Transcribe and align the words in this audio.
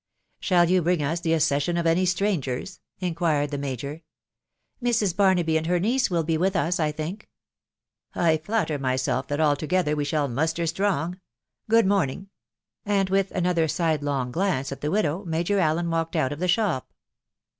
"Shall 0.39 0.67
you 0.67 0.81
bring 0.81 1.03
us 1.03 1.19
the 1.19 1.33
accession 1.33 1.77
of 1.77 1.85
any 1.85 2.07
strangers?" 2.07 2.79
in 2.99 3.13
quired 3.13 3.51
the 3.51 3.57
major." 3.59 4.01
Mrs. 4.83 5.15
Barnaby 5.15 5.57
and 5.57 5.67
her 5.67 5.79
niece 5.79 6.09
will 6.09 6.23
be 6.23 6.39
with 6.39 6.55
us, 6.55 6.79
I 6.79 6.91
think."" 6.91 7.29
I 8.31 8.37
flatter 8.37 8.79
myself 8.79 9.27
that 9.27 9.39
altogether 9.39 9.95
we 9.95 10.03
shall 10.03 10.27
muster 10.27 10.65
strong. 10.65 11.19
Good 11.69 11.85
morning!" 11.85 12.29
and 12.83 13.11
with 13.11 13.29
another 13.29 13.67
sidelong 13.67 14.31
glance 14.31 14.71
at 14.71 14.81
the 14.81 14.89
widow, 14.89 15.23
Major 15.23 15.59
Allen 15.59 15.91
walked 15.91 16.15
out 16.15 16.31
o£ 16.31 16.39
the 16.39 16.47
shop. 16.47 16.91